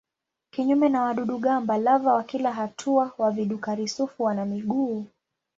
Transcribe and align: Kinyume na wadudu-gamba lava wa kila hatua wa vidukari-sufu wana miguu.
Kinyume 0.51 0.89
na 0.89 1.01
wadudu-gamba 1.01 1.77
lava 1.77 2.13
wa 2.13 2.23
kila 2.23 2.51
hatua 2.53 3.13
wa 3.17 3.31
vidukari-sufu 3.31 4.23
wana 4.23 4.45
miguu. 4.45 5.05